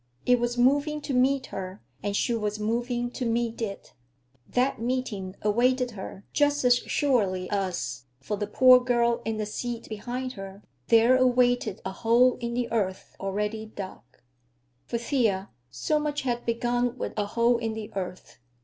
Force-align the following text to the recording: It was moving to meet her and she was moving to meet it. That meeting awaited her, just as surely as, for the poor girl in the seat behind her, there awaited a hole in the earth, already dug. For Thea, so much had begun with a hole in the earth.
It 0.25 0.39
was 0.39 0.57
moving 0.57 0.99
to 1.01 1.13
meet 1.13 1.45
her 1.53 1.79
and 2.01 2.15
she 2.15 2.33
was 2.33 2.57
moving 2.59 3.11
to 3.11 3.23
meet 3.23 3.61
it. 3.61 3.93
That 4.49 4.81
meeting 4.81 5.35
awaited 5.43 5.91
her, 5.91 6.25
just 6.33 6.65
as 6.65 6.75
surely 6.77 7.47
as, 7.51 8.05
for 8.19 8.35
the 8.35 8.47
poor 8.47 8.83
girl 8.83 9.21
in 9.25 9.37
the 9.37 9.45
seat 9.45 9.87
behind 9.89 10.31
her, 10.33 10.63
there 10.87 11.15
awaited 11.15 11.81
a 11.85 11.91
hole 11.91 12.37
in 12.39 12.55
the 12.55 12.67
earth, 12.71 13.15
already 13.19 13.67
dug. 13.67 14.01
For 14.87 14.97
Thea, 14.97 15.51
so 15.69 15.99
much 15.99 16.23
had 16.23 16.47
begun 16.47 16.97
with 16.97 17.13
a 17.15 17.27
hole 17.27 17.59
in 17.59 17.75
the 17.75 17.93
earth. 17.95 18.39